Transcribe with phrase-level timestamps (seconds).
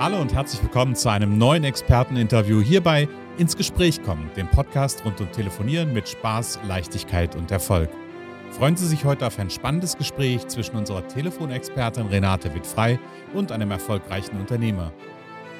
[0.00, 3.06] Hallo und herzlich willkommen zu einem neuen Experteninterview hierbei
[3.36, 7.90] ins Gespräch kommen, dem Podcast rund um Telefonieren mit Spaß, Leichtigkeit und Erfolg.
[8.50, 12.98] Freuen Sie sich heute auf ein spannendes Gespräch zwischen unserer Telefonexpertin Renate Wittfrei
[13.34, 14.90] und einem erfolgreichen Unternehmer.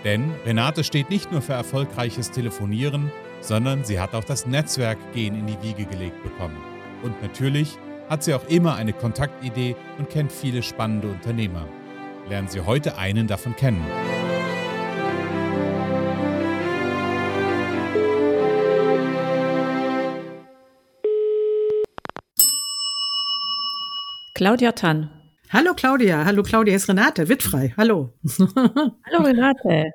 [0.05, 3.13] Denn Renate steht nicht nur für erfolgreiches Telefonieren,
[3.43, 6.57] sondern sie hat auch das Netzwerkgehen in die Wiege gelegt bekommen.
[7.03, 7.77] Und natürlich
[8.09, 11.67] hat sie auch immer eine Kontaktidee und kennt viele spannende Unternehmer.
[12.31, 13.85] Lernen Sie heute einen davon kennen.
[24.41, 25.11] Claudia Tann.
[25.51, 28.15] Hallo Claudia, hallo Claudia, ist Renate, Wittfrei, hallo.
[28.57, 29.93] hallo Renate.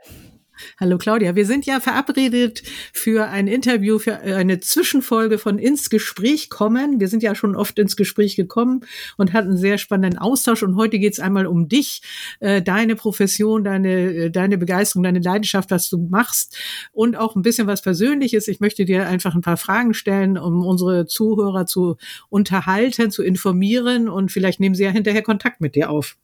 [0.79, 6.49] Hallo Claudia, wir sind ja verabredet für ein Interview, für eine Zwischenfolge von Ins Gespräch
[6.49, 6.99] kommen.
[6.99, 8.81] Wir sind ja schon oft ins Gespräch gekommen
[9.17, 10.63] und hatten einen sehr spannenden Austausch.
[10.63, 12.01] Und heute geht es einmal um dich,
[12.39, 16.57] äh, deine Profession, deine, äh, deine Begeisterung, deine Leidenschaft, was du machst
[16.91, 18.47] und auch ein bisschen was Persönliches.
[18.47, 21.97] Ich möchte dir einfach ein paar Fragen stellen, um unsere Zuhörer zu
[22.29, 26.17] unterhalten, zu informieren und vielleicht nehmen sie ja hinterher Kontakt mit dir auf.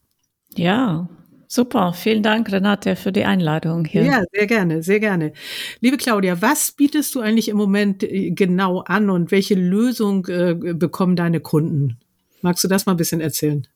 [0.55, 1.09] Ja,
[1.53, 4.05] Super, vielen Dank, Renate, für die Einladung hier.
[4.05, 5.33] Ja, sehr gerne, sehr gerne.
[5.81, 10.53] Liebe Claudia, was bietest du eigentlich im Moment äh, genau an und welche Lösung äh,
[10.53, 11.97] bekommen deine Kunden?
[12.41, 13.67] Magst du das mal ein bisschen erzählen?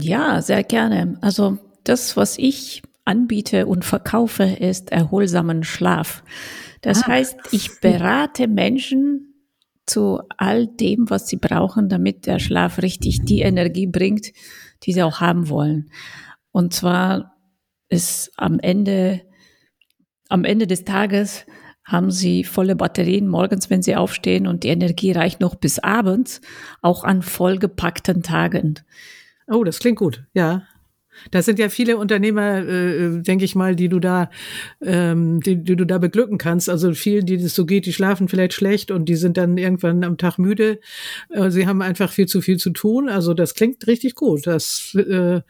[0.00, 1.16] Ja, sehr gerne.
[1.20, 6.24] Also das, was ich anbiete und verkaufe, ist erholsamen Schlaf.
[6.80, 7.06] Das ah.
[7.06, 9.36] heißt, ich berate Menschen
[9.86, 14.32] zu all dem, was sie brauchen, damit der Schlaf richtig die Energie bringt,
[14.82, 15.90] die sie auch haben wollen.
[16.54, 17.34] Und zwar
[17.88, 19.22] ist am Ende,
[20.28, 21.46] am Ende des Tages
[21.84, 26.40] haben sie volle Batterien morgens, wenn sie aufstehen und die Energie reicht noch bis abends,
[26.80, 28.76] auch an vollgepackten Tagen.
[29.48, 30.62] Oh, das klingt gut, ja.
[31.30, 34.30] Da sind ja viele Unternehmer, äh, denke ich mal, die du da,
[34.82, 36.68] ähm, die, die du da beglücken kannst.
[36.68, 40.04] Also vielen, die das so geht, die schlafen vielleicht schlecht und die sind dann irgendwann
[40.04, 40.80] am Tag müde.
[41.30, 43.08] Äh, sie haben einfach viel zu viel zu tun.
[43.08, 44.46] Also das klingt richtig gut.
[44.46, 45.40] Das äh,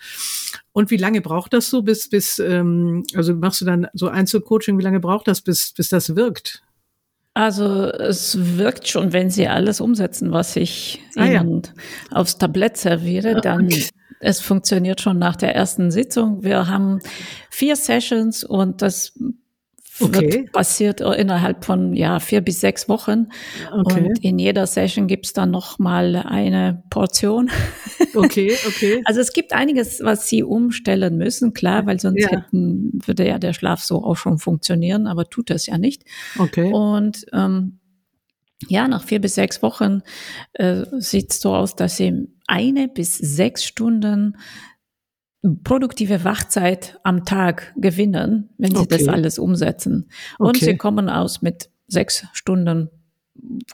[0.73, 4.79] und wie lange braucht das so, bis bis ähm, also machst du dann so Einzelcoaching?
[4.79, 6.63] Wie lange braucht das, bis bis das wirkt?
[7.37, 11.73] Also es wirkt schon, wenn Sie alles umsetzen, was ich ah, Ihnen ja.
[12.13, 13.89] aufs Tablett serviere, dann okay
[14.25, 16.43] es funktioniert schon nach der ersten Sitzung.
[16.43, 17.01] Wir haben
[17.51, 19.13] vier Sessions und das
[20.01, 20.33] okay.
[20.33, 23.29] wird passiert innerhalb von ja vier bis sechs Wochen.
[23.71, 24.07] Okay.
[24.07, 27.51] Und in jeder Session gibt's dann noch mal eine Portion.
[28.17, 29.03] Okay, okay.
[29.07, 32.29] Also es gibt einiges, was Sie umstellen müssen, klar, weil sonst ja.
[32.31, 36.05] hätten, würde ja der Schlaf so auch schon funktionieren, aber tut das ja nicht.
[36.39, 36.73] Okay.
[36.73, 37.81] Und ähm,
[38.69, 40.03] ja, nach vier bis sechs Wochen
[40.55, 44.37] äh, sieht es so aus, dass sie eine bis sechs Stunden
[45.63, 48.99] produktive Wachzeit am Tag gewinnen, wenn sie okay.
[48.99, 50.09] das alles umsetzen.
[50.39, 50.65] Und okay.
[50.65, 52.89] sie kommen aus mit sechs Stunden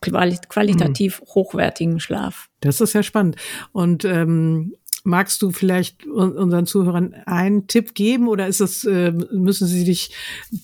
[0.01, 1.27] qualitativ hm.
[1.35, 2.49] hochwertigen Schlaf.
[2.61, 3.37] Das ist ja spannend.
[3.73, 4.75] Und ähm,
[5.05, 10.15] Magst du vielleicht unseren Zuhörern einen Tipp geben oder ist es, äh, müssen sie dich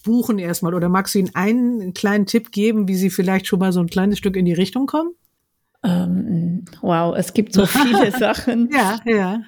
[0.04, 3.72] buchen erstmal oder magst du ihnen einen kleinen Tipp geben, wie sie vielleicht schon mal
[3.72, 5.12] so ein kleines Stück in die Richtung kommen?
[5.82, 8.69] Ähm, wow, es gibt so viele Sachen.
[8.72, 9.42] Ja, ja.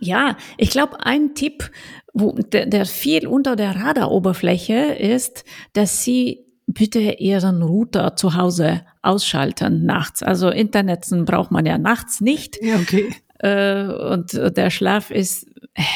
[0.00, 1.70] Ja, ich glaube, ein Tipp,
[2.14, 8.82] wo, der, der viel unter der Radaroberfläche ist, dass sie bitte ihren Router zu Hause
[9.02, 10.22] ausschalten nachts.
[10.22, 12.58] Also Internetzen braucht man ja nachts nicht.
[12.62, 13.10] Ja, okay.
[13.42, 15.46] Äh, und der Schlaf ist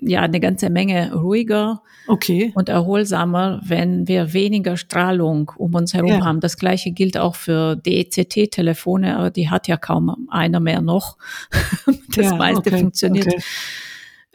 [0.00, 2.52] ja eine ganze Menge ruhiger okay.
[2.54, 6.24] und erholsamer, wenn wir weniger Strahlung um uns herum ja.
[6.24, 6.40] haben.
[6.40, 11.18] Das gleiche gilt auch für DECT-Telefone, aber die hat ja kaum einer mehr noch.
[12.14, 13.26] das ja, meiste okay, funktioniert.
[13.26, 13.42] Okay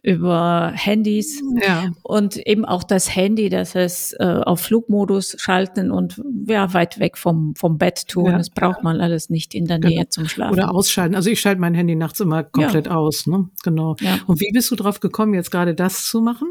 [0.02, 1.92] über Handys ja.
[2.04, 7.18] und eben auch das Handy, dass es äh, auf Flugmodus schalten und ja, weit weg
[7.18, 8.32] vom, vom Bett tun.
[8.32, 8.38] Ja.
[8.38, 9.96] Das braucht man alles nicht in der genau.
[9.96, 10.54] Nähe zum Schlafen.
[10.54, 11.16] Oder ausschalten.
[11.16, 12.96] Also ich schalte mein Handy nachts immer komplett ja.
[12.96, 13.28] aus.
[13.28, 13.50] Ne?
[13.64, 13.96] Genau.
[14.28, 16.48] Und wie bist du drauf gekommen, jetzt gerade das zu machen?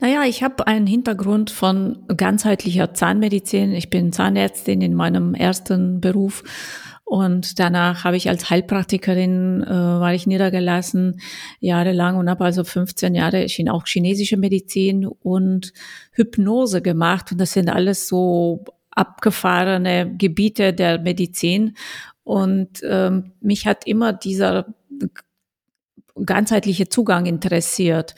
[0.00, 3.72] Naja, ich habe einen Hintergrund von ganzheitlicher Zahnmedizin.
[3.72, 6.44] Ich bin Zahnärztin in meinem ersten Beruf
[7.08, 11.20] und danach habe ich als Heilpraktikerin, äh, war ich niedergelassen
[11.60, 15.72] jahrelang und habe also 15 Jahre auch chinesische Medizin und
[16.10, 17.30] Hypnose gemacht.
[17.30, 21.76] Und das sind alles so abgefahrene Gebiete der Medizin.
[22.24, 24.66] Und ähm, mich hat immer dieser
[26.24, 28.16] ganzheitliche Zugang interessiert.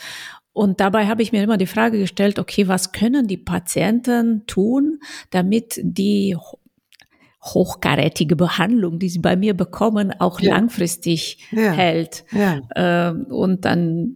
[0.54, 5.00] Und dabei habe ich mir immer die Frage gestellt, okay, was können die Patienten tun,
[5.28, 6.38] damit die
[7.42, 10.54] hochkarätige Behandlung, die sie bei mir bekommen, auch ja.
[10.54, 11.72] langfristig ja.
[11.72, 12.24] hält.
[12.32, 12.60] Ja.
[12.74, 14.14] Ähm, und dann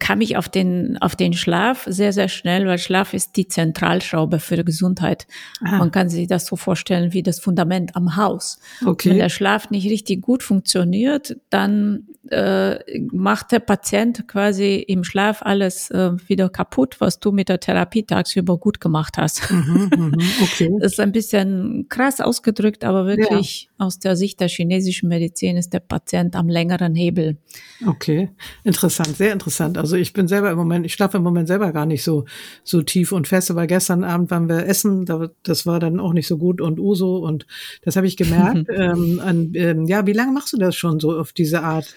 [0.00, 4.40] kam ich auf den, auf den Schlaf sehr, sehr schnell, weil Schlaf ist die Zentralschraube
[4.40, 5.26] für die Gesundheit.
[5.60, 5.78] Ah.
[5.78, 8.58] Man kann sich das so vorstellen wie das Fundament am Haus.
[8.84, 9.10] Okay.
[9.10, 12.78] Wenn der Schlaf nicht richtig gut funktioniert, dann äh,
[13.12, 18.02] macht der Patient quasi im Schlaf alles äh, wieder kaputt, was du mit der Therapie
[18.02, 19.50] tagsüber gut gemacht hast.
[19.50, 20.70] Mhm, mhm okay.
[20.80, 23.86] das ist ein bisschen krass ausgedrückt, aber wirklich ja.
[23.86, 27.38] aus der Sicht der chinesischen Medizin ist der Patient am längeren Hebel.
[27.86, 28.28] Okay,
[28.64, 29.78] interessant, sehr interessant.
[29.78, 32.26] Also ich bin selber im Moment, ich schlafe im Moment selber gar nicht so
[32.64, 35.06] so tief und fest, aber gestern Abend waren wir essen,
[35.42, 37.46] das war dann auch nicht so gut und Uso und
[37.82, 38.68] das habe ich gemerkt.
[38.76, 41.94] ähm, an, ähm, ja, wie lange machst du das schon so auf diese Art?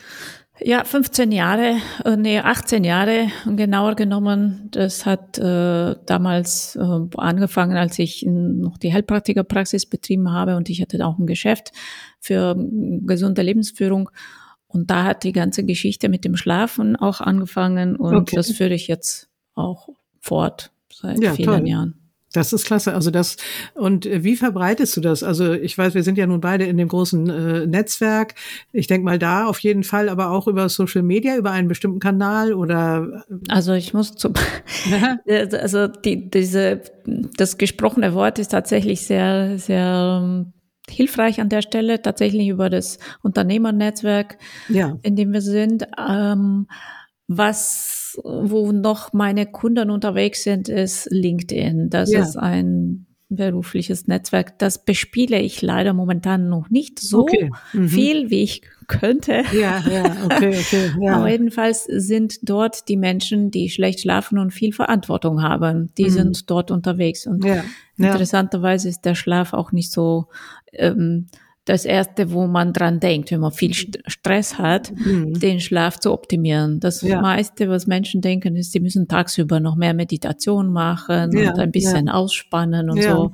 [0.59, 4.69] Ja, 15 Jahre, äh, nee, 18 Jahre genauer genommen.
[4.71, 10.81] Das hat äh, damals äh, angefangen, als ich noch die Heilpraktikerpraxis betrieben habe und ich
[10.81, 11.71] hatte auch ein Geschäft
[12.19, 14.11] für gesunde Lebensführung.
[14.67, 18.35] Und da hat die ganze Geschichte mit dem Schlafen auch angefangen und okay.
[18.35, 19.89] das führe ich jetzt auch
[20.19, 21.67] fort seit ja, vielen toll.
[21.67, 22.02] Jahren.
[22.33, 22.93] Das ist klasse.
[22.93, 23.37] Also das
[23.73, 25.23] und äh, wie verbreitest du das?
[25.23, 28.35] Also ich weiß, wir sind ja nun beide in dem großen äh, Netzwerk.
[28.71, 31.99] Ich denke mal da auf jeden Fall, aber auch über Social Media, über einen bestimmten
[31.99, 33.23] Kanal oder.
[33.29, 34.33] Äh, also ich muss zum,
[35.61, 36.81] also die, diese
[37.37, 40.53] das gesprochene Wort ist tatsächlich sehr sehr ähm,
[40.89, 42.01] hilfreich an der Stelle.
[42.01, 44.37] Tatsächlich über das Unternehmernetzwerk,
[44.69, 44.97] ja.
[45.03, 45.87] in dem wir sind.
[45.97, 46.67] Ähm,
[47.27, 51.89] was, wo noch meine Kunden unterwegs sind, ist LinkedIn.
[51.89, 52.21] Das ja.
[52.21, 53.05] ist ein
[53.35, 54.57] berufliches Netzwerk.
[54.59, 57.51] Das bespiele ich leider momentan noch nicht so okay.
[57.73, 57.89] mhm.
[57.89, 59.43] viel, wie ich könnte.
[59.53, 60.91] Ja, ja, okay, okay.
[61.01, 61.15] Ja.
[61.17, 66.09] Aber jedenfalls sind dort die Menschen, die schlecht schlafen und viel Verantwortung haben, die mhm.
[66.09, 67.25] sind dort unterwegs.
[67.25, 67.63] Und ja, ja.
[67.97, 70.27] interessanterweise ist der Schlaf auch nicht so
[70.73, 71.27] ähm,
[71.65, 75.39] das erste, wo man dran denkt, wenn man viel Stress hat, mhm.
[75.39, 76.79] den Schlaf zu optimieren.
[76.79, 77.21] Das ja.
[77.21, 81.51] meiste, was Menschen denken, ist, sie müssen tagsüber noch mehr Meditation machen ja.
[81.51, 82.13] und ein bisschen ja.
[82.13, 83.31] ausspannen und so.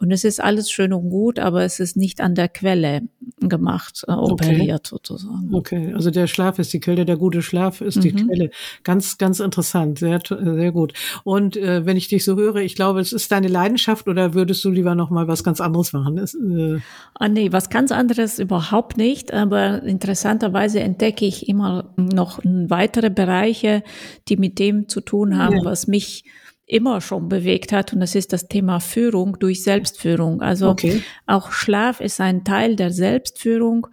[0.00, 3.02] Und es ist alles schön und gut, aber es ist nicht an der Quelle
[3.40, 5.00] gemacht, äh, operiert okay.
[5.06, 5.52] sozusagen.
[5.52, 8.00] Okay, also der Schlaf ist die Quelle, der gute Schlaf ist mhm.
[8.02, 8.50] die Quelle.
[8.84, 10.92] Ganz, ganz interessant, sehr, sehr gut.
[11.24, 14.64] Und äh, wenn ich dich so höre, ich glaube, es ist deine Leidenschaft oder würdest
[14.64, 16.16] du lieber noch mal was ganz anderes machen?
[16.18, 16.78] Es, äh
[17.14, 23.82] ah, nee, was ganz anderes überhaupt nicht, aber interessanterweise entdecke ich immer noch weitere Bereiche,
[24.28, 25.64] die mit dem zu tun haben, ja.
[25.64, 26.24] was mich
[26.68, 30.42] immer schon bewegt hat und das ist das Thema Führung durch Selbstführung.
[30.42, 31.02] Also okay.
[31.26, 33.88] auch Schlaf ist ein Teil der Selbstführung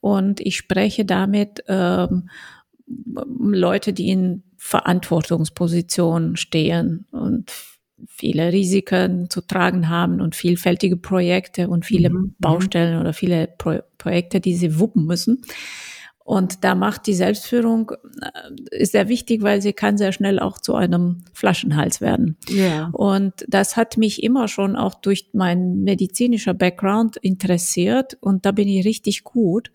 [0.00, 2.30] und ich spreche damit ähm,
[2.86, 7.50] Leute, die in Verantwortungspositionen stehen und
[8.08, 12.16] viele Risiken zu tragen haben und vielfältige Projekte und viele mhm.
[12.16, 12.34] mhm.
[12.38, 15.42] Baustellen oder viele Pro Projekte, die sie wuppen müssen.
[16.30, 17.90] Und da macht die Selbstführung
[18.22, 22.36] äh, ist sehr wichtig, weil sie kann sehr schnell auch zu einem Flaschenhals werden.
[22.48, 22.90] Ja.
[22.92, 28.68] Und das hat mich immer schon auch durch mein medizinischer Background interessiert und da bin
[28.68, 29.72] ich richtig gut.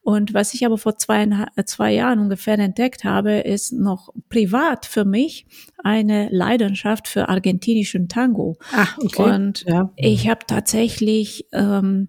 [0.00, 1.24] Und was ich aber vor zwei,
[1.66, 5.46] zwei Jahren ungefähr entdeckt habe, ist noch privat für mich
[5.84, 8.56] eine Leidenschaft für argentinischen Tango.
[8.72, 9.22] Ach, okay.
[9.22, 9.92] Und ja.
[9.94, 12.08] ich habe tatsächlich ähm,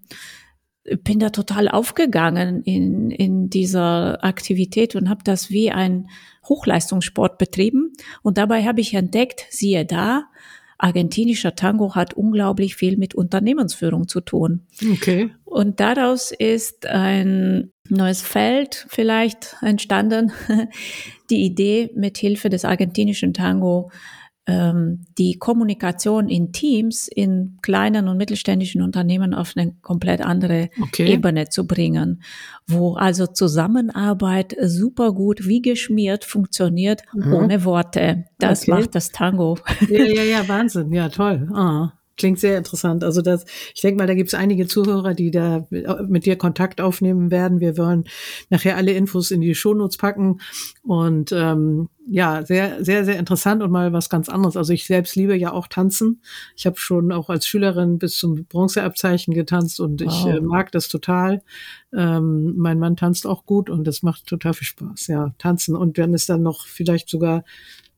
[1.02, 6.08] bin da total aufgegangen in, in dieser Aktivität und habe das wie ein
[6.48, 7.92] Hochleistungssport betrieben.
[8.22, 10.24] Und dabei habe ich entdeckt, siehe da,
[10.76, 14.66] argentinischer Tango hat unglaublich viel mit Unternehmensführung zu tun.
[14.92, 15.30] Okay.
[15.44, 20.32] Und daraus ist ein neues Feld vielleicht entstanden,
[21.30, 23.90] die Idee, mit Hilfe des argentinischen Tango
[24.46, 31.06] ähm, die Kommunikation in Teams in kleinen und mittelständischen Unternehmen auf eine komplett andere okay.
[31.06, 32.22] Ebene zu bringen,
[32.66, 37.32] wo also Zusammenarbeit super gut wie geschmiert funktioniert mhm.
[37.32, 38.24] ohne Worte.
[38.38, 38.70] Das okay.
[38.72, 39.58] macht das Tango.
[39.88, 40.92] Ja, ja, ja, Wahnsinn.
[40.92, 41.48] Ja, toll.
[41.54, 41.92] Ah.
[42.16, 43.02] Klingt sehr interessant.
[43.02, 43.44] Also das,
[43.74, 45.66] ich denke mal, da gibt es einige Zuhörer, die da
[46.06, 47.58] mit dir Kontakt aufnehmen werden.
[47.58, 48.04] Wir wollen
[48.50, 50.40] nachher alle Infos in die Shownotes packen.
[50.82, 54.56] Und ähm, ja, sehr, sehr, sehr interessant und mal was ganz anderes.
[54.56, 56.22] Also ich selbst liebe ja auch Tanzen.
[56.54, 60.12] Ich habe schon auch als Schülerin bis zum Bronzeabzeichen getanzt und wow.
[60.12, 61.42] ich äh, mag das total.
[61.92, 65.06] Ähm, mein Mann tanzt auch gut und das macht total viel Spaß.
[65.08, 65.74] Ja, tanzen.
[65.74, 67.44] Und wenn es dann noch vielleicht sogar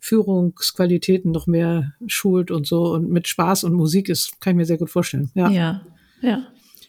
[0.06, 4.64] Führungsqualitäten noch mehr schult und so und mit Spaß und Musik ist, kann ich mir
[4.64, 5.30] sehr gut vorstellen.
[5.34, 5.82] Ja, ja.
[6.22, 6.46] ja.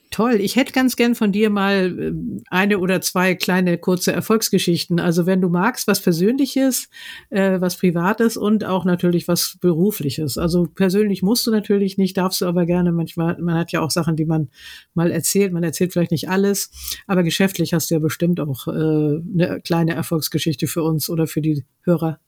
[0.10, 0.36] Toll.
[0.40, 2.14] Ich hätte ganz gern von dir mal äh,
[2.50, 5.00] eine oder zwei kleine kurze Erfolgsgeschichten.
[5.00, 6.90] Also wenn du magst, was Persönliches,
[7.30, 10.38] äh, was Privates und auch natürlich was Berufliches.
[10.38, 13.38] Also persönlich musst du natürlich nicht, darfst du aber gerne manchmal.
[13.42, 14.50] Man hat ja auch Sachen, die man
[14.94, 15.52] mal erzählt.
[15.52, 16.72] Man erzählt vielleicht nicht alles,
[17.06, 21.42] aber geschäftlich hast du ja bestimmt auch äh, eine kleine Erfolgsgeschichte für uns oder für
[21.42, 22.20] die Hörer.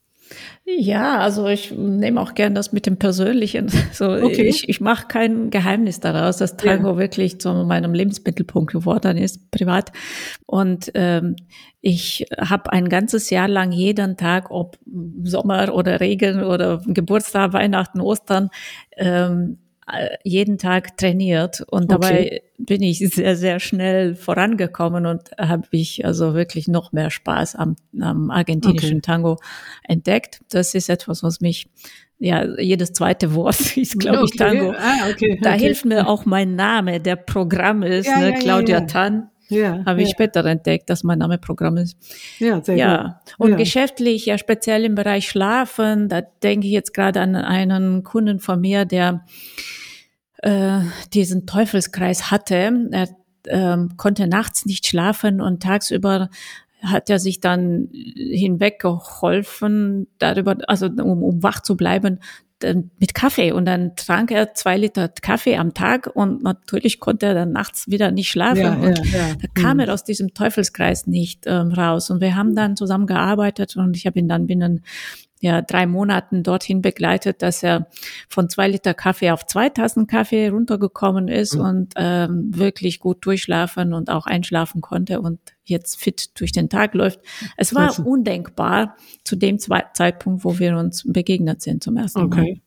[0.66, 3.70] Ja, also ich nehme auch gern das mit dem Persönlichen.
[3.92, 4.44] So, okay.
[4.44, 6.98] Ich, ich mache kein Geheimnis daraus, dass Tango ja.
[6.98, 9.92] wirklich zu meinem Lebensmittelpunkt geworden ist, privat.
[10.46, 11.36] Und ähm,
[11.82, 14.78] ich habe ein ganzes Jahr lang jeden Tag, ob
[15.24, 18.50] Sommer oder Regen oder Geburtstag, Weihnachten, Ostern,
[18.96, 19.69] ähm, äh,
[20.24, 22.42] jeden Tag trainiert und dabei okay.
[22.58, 27.76] bin ich sehr, sehr schnell vorangekommen und habe ich also wirklich noch mehr Spaß am,
[28.00, 29.02] am argentinischen okay.
[29.02, 29.38] Tango
[29.84, 30.42] entdeckt.
[30.50, 31.70] Das ist etwas, was mich
[32.20, 34.30] ja, jedes zweite Wort ist, glaube okay.
[34.32, 34.72] ich, Tango.
[34.78, 38.80] Ah, okay, da hilft mir auch mein Name, der Programm ist, ja, ne, ja, Claudia
[38.80, 39.30] ja, Tan.
[39.50, 41.98] Ja, habe ich später entdeckt, dass mein Name Programm ist.
[42.40, 43.22] Ja, sehr ja.
[43.38, 43.50] gut.
[43.50, 48.40] Und geschäftlich, ja, speziell im Bereich Schlafen, da denke ich jetzt gerade an einen Kunden
[48.40, 49.26] von mir, der
[50.44, 50.82] äh,
[51.14, 52.72] diesen Teufelskreis hatte.
[52.92, 53.10] Er
[53.48, 56.30] ähm, konnte nachts nicht schlafen und tagsüber
[56.82, 62.20] hat er sich dann hinweggeholfen darüber, also um, um wach zu bleiben,
[62.64, 67.34] mit Kaffee und dann trank er zwei Liter Kaffee am Tag und natürlich konnte er
[67.34, 69.36] dann nachts wieder nicht schlafen ja, und ja, ja.
[69.36, 69.82] da kam mhm.
[69.82, 74.06] er aus diesem Teufelskreis nicht ähm, raus und wir haben dann zusammen gearbeitet und ich
[74.06, 74.84] habe ihn dann binnen
[75.42, 77.88] ja, drei Monaten dorthin begleitet, dass er
[78.28, 81.62] von zwei Liter Kaffee auf zwei Tassen Kaffee runtergekommen ist mhm.
[81.62, 86.94] und ähm, wirklich gut durchschlafen und auch einschlafen konnte und jetzt fit durch den Tag
[86.94, 87.22] läuft.
[87.56, 92.54] Es war undenkbar zu dem Zeitpunkt, wo wir uns begegnet sind zum ersten okay.
[92.54, 92.62] Mal.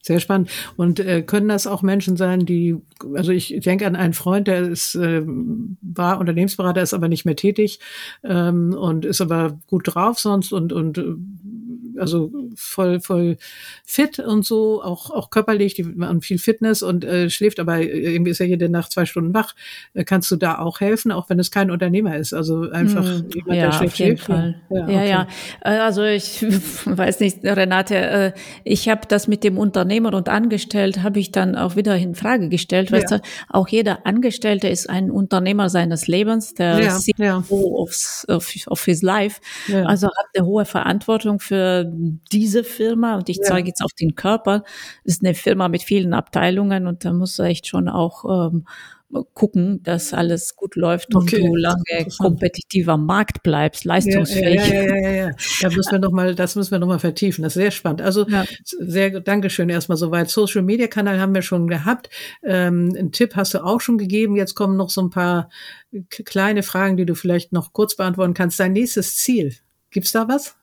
[0.00, 0.48] Sehr spannend.
[0.76, 2.76] Und äh, können das auch Menschen sein, die,
[3.14, 7.34] also ich denke an einen Freund, der ist, äh, war Unternehmensberater, ist aber nicht mehr
[7.34, 7.80] tätig
[8.22, 11.14] ähm, und ist aber gut drauf sonst und, und äh,
[11.98, 13.36] also voll, voll
[13.84, 17.86] fit und so, auch, auch körperlich, die machen viel Fitness und äh, schläft, aber äh,
[17.86, 19.54] irgendwie ist er jede Nacht zwei Stunden wach.
[19.94, 22.32] Äh, kannst du da auch helfen, auch wenn es kein Unternehmer ist?
[22.32, 24.24] Also einfach mm, jemand, ja, der schlecht auf jeden schläft?
[24.24, 24.60] Fall.
[24.70, 25.08] Ja, ja, okay.
[25.08, 25.28] ja.
[25.60, 26.42] Äh, also ich
[26.84, 28.32] weiß nicht, Renate, äh,
[28.64, 32.48] ich habe das mit dem Unternehmer und Angestellt habe ich dann auch wieder in Frage
[32.48, 32.92] gestellt.
[32.92, 33.18] Weißt ja.
[33.18, 37.44] du, auch jeder Angestellte ist ein Unternehmer seines Lebens, der ja, CEO ja.
[37.48, 39.40] Of, of, of his life.
[39.68, 39.84] Ja.
[39.84, 41.90] Also hat eine hohe Verantwortung für
[42.48, 43.44] diese Firma und ich ja.
[43.44, 44.64] zeige jetzt auf den Körper.
[45.04, 48.64] Ist eine Firma mit vielen Abteilungen und da muss echt schon auch ähm,
[49.34, 51.40] gucken, dass alles gut läuft okay.
[51.40, 54.66] und du lange kompetitiver Markt bleibst, leistungsfähig.
[54.66, 55.30] Ja, ja, ja, ja, ja.
[55.62, 57.42] Da müssen wir noch mal, das müssen wir noch mal vertiefen.
[57.42, 58.02] Das ist sehr spannend.
[58.02, 58.44] Also ja.
[58.64, 60.30] sehr, Dankeschön erstmal soweit.
[60.30, 62.10] Social Media Kanal haben wir schon gehabt.
[62.42, 64.36] Ähm, einen Tipp hast du auch schon gegeben.
[64.36, 65.48] Jetzt kommen noch so ein paar
[66.10, 68.60] kleine Fragen, die du vielleicht noch kurz beantworten kannst.
[68.60, 69.54] Dein nächstes Ziel.
[69.90, 70.58] Gibt's da was?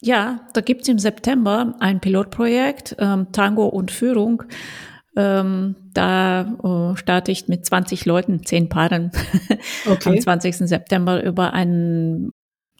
[0.00, 4.42] Ja, da gibt's im September ein Pilotprojekt, ähm, Tango und Führung.
[5.16, 9.10] Ähm, da äh, starte ich mit 20 Leuten, 10 Paaren
[9.90, 10.10] okay.
[10.10, 10.56] am 20.
[10.56, 12.32] September über einen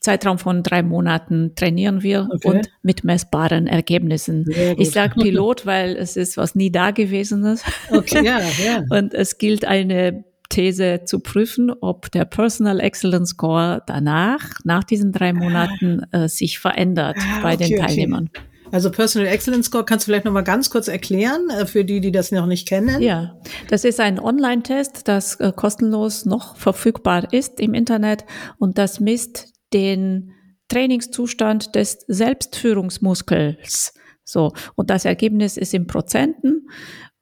[0.06, 2.48] Zeitraum von drei Monaten trainieren wir okay.
[2.48, 4.46] und mit messbaren Ergebnissen.
[4.76, 7.64] Ich sage Pilot, weil es ist was nie da gewesen ist.
[7.90, 8.84] Okay, ja, ja.
[8.96, 10.24] Und es gilt eine
[10.56, 16.58] These zu prüfen, ob der Personal Excellence Score danach, nach diesen drei Monaten, äh, sich
[16.58, 18.30] verändert ah, bei okay, den Teilnehmern.
[18.34, 18.42] Okay.
[18.72, 22.00] Also Personal Excellence Score kannst du vielleicht noch mal ganz kurz erklären äh, für die,
[22.00, 23.02] die das noch nicht kennen?
[23.02, 28.24] Ja, das ist ein Online-Test, das äh, kostenlos noch verfügbar ist im Internet
[28.58, 30.32] und das misst den
[30.68, 33.92] Trainingszustand des Selbstführungsmuskels.
[34.24, 36.66] So und das Ergebnis ist in Prozenten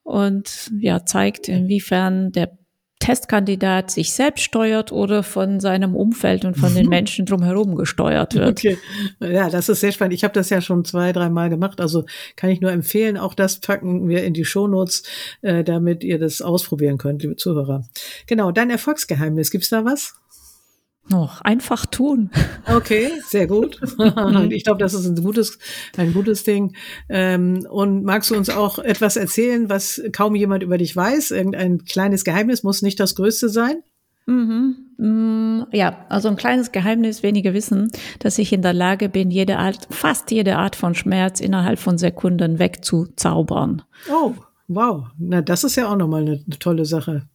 [0.05, 2.57] und ja zeigt, inwiefern der
[3.01, 8.59] Testkandidat sich selbst steuert oder von seinem Umfeld und von den Menschen drumherum gesteuert wird.
[8.59, 8.79] Okay.
[9.21, 10.15] Ja, das ist sehr spannend.
[10.15, 11.81] Ich habe das ja schon zwei, dreimal gemacht.
[11.81, 15.03] Also kann ich nur empfehlen, auch das packen wir in die Shownotes,
[15.43, 17.85] äh, damit ihr das ausprobieren könnt, liebe Zuhörer.
[18.27, 20.15] Genau, dein Erfolgsgeheimnis, gibt's da was?
[21.09, 22.31] Noch einfach tun.
[22.67, 23.79] Okay, sehr gut.
[24.51, 25.59] ich glaube, das ist ein gutes,
[25.99, 26.75] ein gutes Ding.
[27.11, 31.31] Ähm, und magst du uns auch etwas erzählen, was kaum jemand über dich weiß?
[31.33, 33.83] Irgendein kleines Geheimnis muss nicht das Größte sein?
[34.27, 34.77] Mhm.
[34.97, 39.59] Mm, ja, also ein kleines Geheimnis, wenige wissen, dass ich in der Lage bin, jede
[39.59, 43.83] Art, fast jede Art von Schmerz innerhalb von Sekunden wegzuzaubern.
[44.11, 44.33] Oh,
[44.69, 45.09] wow.
[45.19, 47.29] Na, das ist ja auch nochmal eine, eine tolle Sache.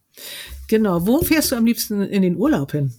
[0.66, 1.06] Genau.
[1.06, 2.92] Wo fährst du am liebsten in den Urlaub hin?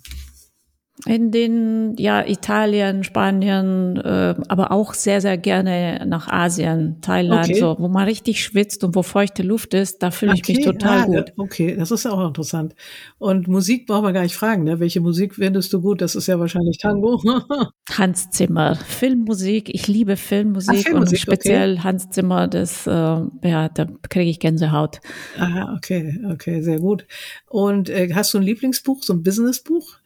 [1.05, 7.59] In den, ja, Italien, Spanien, äh, aber auch sehr, sehr gerne nach Asien, Thailand, Okay.
[7.59, 10.99] so, wo man richtig schwitzt und wo feuchte Luft ist, da fühle ich mich total
[10.99, 11.33] ah, gut.
[11.37, 12.75] Okay, das ist ja auch interessant.
[13.17, 14.79] Und Musik brauchen wir gar nicht fragen, ne?
[14.79, 16.01] Welche Musik findest du gut?
[16.01, 17.19] Das ist ja wahrscheinlich Tango.
[17.97, 23.69] Hans Zimmer, Filmmusik, ich liebe Filmmusik, Ah, Filmmusik, und speziell Hans Zimmer, das, äh, ja,
[23.69, 24.99] da kriege ich Gänsehaut.
[25.39, 27.05] ah, okay, okay, sehr gut.
[27.49, 30.00] Und äh, hast du ein Lieblingsbuch, so ein Businessbuch?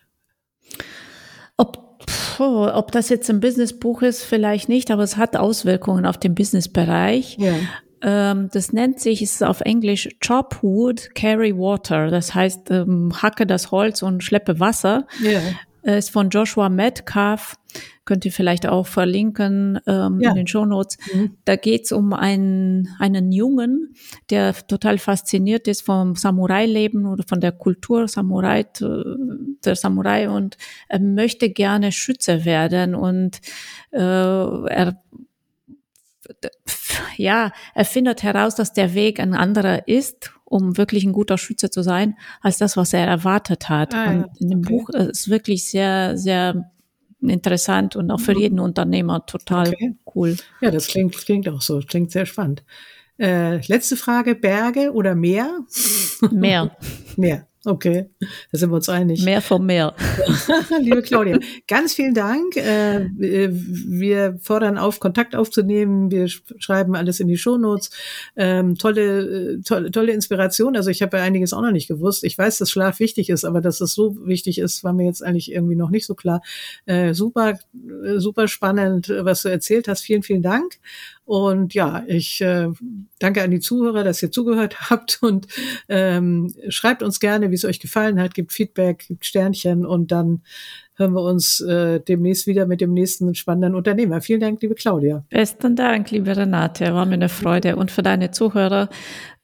[1.58, 6.18] Ob, puh, ob das jetzt ein Businessbuch ist, vielleicht nicht, aber es hat Auswirkungen auf
[6.18, 7.38] den Businessbereich.
[7.40, 7.54] Ja.
[8.02, 12.10] Ähm, das nennt sich, ist auf Englisch Chop Wood, Carry Water.
[12.10, 15.08] Das heißt, ähm, hacke das Holz und schleppe Wasser.
[15.22, 15.40] Ja.
[15.84, 17.56] Äh, Ist von Joshua Metcalf.
[18.05, 20.29] Könnt ihr vielleicht auch verlinken ähm, Ja.
[20.29, 20.98] in den Shownotes.
[21.13, 21.38] Mhm.
[21.46, 23.96] Da geht's um einen, einen Jungen,
[24.29, 29.03] der total fasziniert ist vom Samurai-Leben oder von der Kultur Samurai, äh,
[29.63, 33.39] der Samurai und er möchte gerne Schütze werden und
[33.91, 35.01] äh, er
[37.17, 41.70] ja, er findet heraus, dass der Weg ein anderer ist, um wirklich ein guter Schütze
[41.70, 43.94] zu sein, als das, was er erwartet hat.
[43.94, 44.70] Ah, ja, und in dem okay.
[44.70, 46.72] Buch äh, ist wirklich sehr, sehr
[47.22, 49.96] interessant und auch für jeden Unternehmer total Okay.
[50.16, 50.36] cool.
[50.62, 52.64] Ja, das klingt, klingt auch so, klingt sehr spannend.
[53.18, 55.60] Äh, letzte Frage, Berge oder Meer?
[56.32, 56.76] Mehr,
[57.16, 58.10] Meer, okay,
[58.52, 59.24] da sind wir uns einig.
[59.26, 59.94] mehr vom Meer.
[60.80, 62.56] Liebe Claudia, ganz vielen Dank.
[62.56, 66.12] Äh, wir fordern auf, Kontakt aufzunehmen.
[66.12, 67.90] Wir sch- schreiben alles in die Shownotes.
[68.36, 70.76] Ähm, tolle, äh, tolle, tolle Inspiration.
[70.76, 72.24] Also ich habe ja einiges auch noch nicht gewusst.
[72.24, 75.24] Ich weiß, dass Schlaf wichtig ist, aber dass es so wichtig ist, war mir jetzt
[75.24, 76.42] eigentlich irgendwie noch nicht so klar.
[76.86, 77.60] Äh, super,
[78.18, 80.02] super spannend, was du erzählt hast.
[80.02, 80.76] Vielen, vielen Dank.
[81.25, 82.67] Und ja, ich äh,
[83.17, 85.48] danke an die Zuhörer, dass ihr zugehört habt und
[85.89, 90.41] ähm, schreibt uns gerne, wie es euch gefallen hat, gibt Feedback, gibt Sternchen und dann
[90.98, 94.22] hören wir uns äh, demnächst wieder mit dem nächsten spannenden Unternehmer.
[94.22, 95.25] Vielen Dank, liebe Claudia.
[95.29, 96.94] Besten Dank, liebe Renate.
[96.94, 97.75] War mir eine Freude.
[97.75, 98.89] Und für deine Zuhörer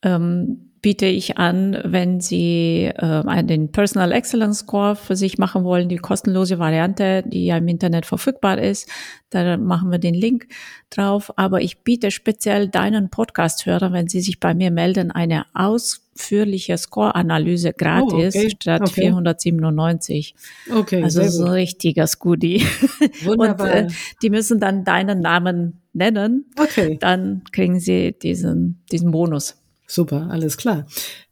[0.02, 2.96] ähm, biete ich an, wenn Sie äh,
[3.26, 7.68] einen den Personal Excellence Score für sich machen wollen, die kostenlose Variante, die ja im
[7.68, 8.90] Internet verfügbar ist.
[9.30, 10.48] Da machen wir den Link
[10.90, 11.32] drauf.
[11.38, 17.74] Aber ich biete speziell deinen Podcast-Hörern, wenn sie sich bei mir melden, eine ausführliche Score-Analyse
[17.74, 18.50] gratis okay.
[18.50, 19.02] statt Okay.
[19.02, 20.36] 497.
[20.74, 21.56] Okay, Also so ein gut.
[21.58, 22.66] richtiges Goodie.
[23.02, 23.72] Und Wunderbar.
[23.76, 23.88] äh,
[24.22, 26.46] die müssen dann deinen Namen nennen.
[26.60, 29.61] okay, Dann kriegen sie diesen, diesen Bonus.
[29.94, 30.86] Super, alles klar.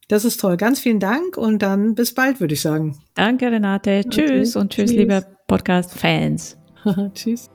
[0.08, 0.58] Das ist toll.
[0.58, 2.98] Ganz vielen Dank und dann bis bald, würde ich sagen.
[3.14, 4.04] Danke, Renate.
[4.10, 4.98] Tschüss und tschüss, Tschüss.
[4.98, 6.58] liebe Podcast-Fans.
[7.14, 7.50] Tschüss.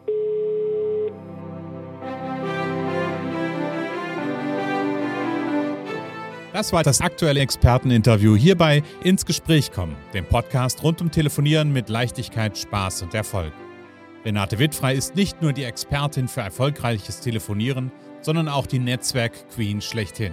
[6.52, 11.88] Das war das aktuelle Experteninterview hierbei ins Gespräch kommen, dem Podcast rund um Telefonieren mit
[11.88, 13.52] Leichtigkeit, Spaß und Erfolg.
[14.24, 17.90] Renate Wittfrei ist nicht nur die Expertin für erfolgreiches Telefonieren,
[18.22, 20.32] sondern auch die Netzwerk-Queen schlechthin.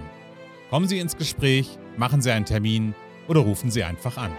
[0.72, 2.94] Kommen Sie ins Gespräch, machen Sie einen Termin
[3.28, 4.32] oder rufen Sie einfach an.